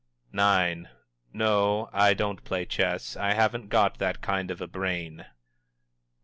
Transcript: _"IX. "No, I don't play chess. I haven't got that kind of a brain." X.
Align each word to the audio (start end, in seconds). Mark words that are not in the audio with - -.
_"IX. 0.81 0.89
"No, 1.31 1.87
I 1.93 2.15
don't 2.15 2.43
play 2.43 2.65
chess. 2.65 3.15
I 3.15 3.35
haven't 3.35 3.69
got 3.69 3.99
that 3.99 4.19
kind 4.19 4.49
of 4.49 4.59
a 4.59 4.65
brain." 4.65 5.19
X. 5.19 5.29